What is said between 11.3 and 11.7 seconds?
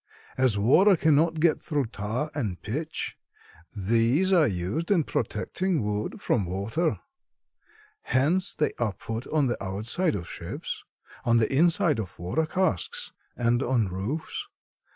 the